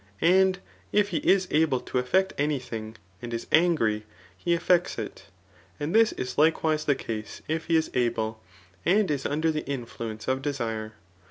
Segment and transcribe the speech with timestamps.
[0.23, 0.57] And
[0.91, 4.03] if he is abk.to effect any thing, and is angry,
[4.35, 5.23] he effects it j
[5.79, 8.41] and this is likewise the case if he is able,
[8.83, 10.93] and is under the influence of desire.